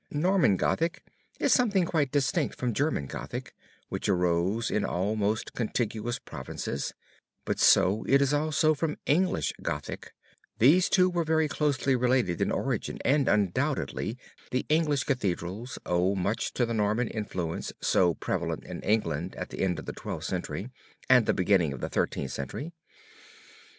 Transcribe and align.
Norman 0.09 0.57
Gothic 0.57 1.05
is 1.39 1.53
something 1.53 1.85
quite 1.85 2.11
distinct 2.11 2.57
from 2.57 2.73
German 2.73 3.05
Gothic 3.05 3.53
which 3.89 4.09
arose 4.09 4.71
in 4.71 4.83
almost 4.83 5.53
contiguous 5.53 6.17
provinces, 6.17 6.93
but 7.45 7.59
so 7.59 8.03
it 8.09 8.19
is 8.19 8.33
also 8.33 8.73
from 8.73 8.97
English 9.05 9.53
Gothic; 9.61 10.15
these 10.57 10.89
two 10.89 11.07
were 11.07 11.23
very 11.23 11.47
closely 11.47 11.95
related 11.95 12.41
in 12.41 12.51
origin 12.51 12.97
and 13.05 13.27
undoubtedly 13.27 14.17
the 14.49 14.65
English 14.69 15.03
Cathedrals 15.03 15.77
owe 15.85 16.15
much 16.15 16.51
to 16.53 16.65
the 16.65 16.73
Norman 16.73 17.07
influence 17.07 17.71
so 17.79 18.15
prevalent 18.15 18.63
in 18.63 18.81
England 18.81 19.35
at 19.35 19.49
the 19.51 19.59
end 19.61 19.77
of 19.77 19.85
the 19.85 19.93
Twelfth 19.93 20.25
Century, 20.25 20.71
and 21.11 21.27
the 21.27 21.31
beginning 21.35 21.73
of 21.73 21.79
the 21.79 21.89
Thirteenth 21.89 22.31
Century. 22.31 22.73